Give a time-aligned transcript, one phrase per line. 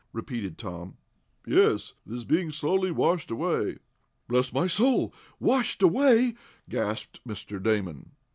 [0.13, 0.97] repeated Tom.
[1.45, 1.93] "Yes.
[2.07, 3.77] It is being slowly washed away."
[4.27, 5.13] "Bless my soul!
[5.39, 6.33] Washed away!"
[6.67, 7.61] gasped Mr.
[7.61, 8.09] Damon.